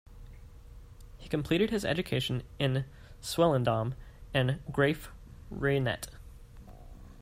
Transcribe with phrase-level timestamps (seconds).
[1.19, 2.85] He completed his education in
[3.21, 3.93] Swellendam
[4.33, 6.07] and Graaff-Reinet.